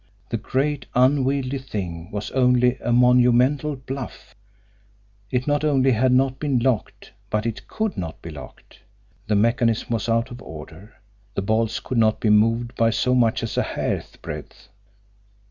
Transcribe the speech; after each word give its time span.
The 0.29 0.37
great, 0.37 0.87
unwieldy 0.95 1.59
thing 1.59 2.09
was 2.09 2.31
only 2.31 2.75
a 2.79 2.91
monumental 2.91 3.75
bluff! 3.75 4.33
It 5.29 5.45
not 5.45 5.63
only 5.63 5.91
had 5.91 6.11
not 6.11 6.39
been 6.39 6.57
locked, 6.57 7.11
but 7.29 7.45
it 7.45 7.67
COULD 7.67 7.97
NOT 7.97 8.19
be 8.19 8.31
locked 8.31 8.79
the 9.27 9.35
mechanism 9.35 9.89
was 9.91 10.09
out 10.09 10.31
of 10.31 10.41
order, 10.41 10.95
the 11.35 11.43
bolts 11.43 11.79
could 11.79 11.99
not 11.99 12.19
be 12.19 12.31
moved 12.31 12.73
by 12.73 12.89
so 12.89 13.13
much 13.13 13.43
as 13.43 13.57
a 13.59 13.61
hair's 13.61 14.15
breadth! 14.15 14.69